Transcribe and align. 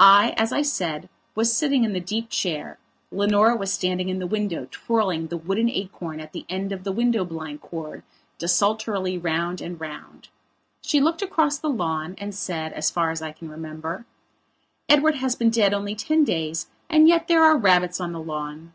I, 0.00 0.34
as 0.36 0.50
I 0.52 0.62
said, 0.62 1.08
was 1.36 1.56
sitting 1.56 1.84
in 1.84 1.92
the 1.92 2.00
deep 2.00 2.28
chair, 2.28 2.76
Leonora 3.12 3.54
was 3.54 3.72
standing 3.72 4.08
in 4.08 4.18
the 4.18 4.26
window 4.26 4.66
twirling 4.72 5.28
the 5.28 5.36
wooden 5.36 5.68
acorn 5.70 6.18
at 6.18 6.32
the 6.32 6.44
end 6.48 6.72
of 6.72 6.82
the 6.82 6.90
window 6.90 7.24
blind 7.24 7.60
cord 7.60 8.02
desultorily 8.36 9.16
round 9.16 9.60
and 9.60 9.80
round. 9.80 10.28
She 10.82 11.00
looked 11.00 11.22
across 11.22 11.56
the 11.56 11.70
lawn 11.70 12.16
and 12.18 12.34
said, 12.34 12.72
as 12.72 12.90
far 12.90 13.12
as 13.12 13.22
I 13.22 13.30
can 13.30 13.48
remember: 13.48 14.06
"Edward 14.88 15.14
has 15.14 15.36
been 15.36 15.50
dead 15.50 15.72
only 15.72 15.94
ten 15.94 16.24
days 16.24 16.66
and 16.88 17.06
yet 17.06 17.28
there 17.28 17.44
are 17.44 17.56
rabbits 17.56 18.00
on 18.00 18.10
the 18.10 18.18
lawn." 18.20 18.72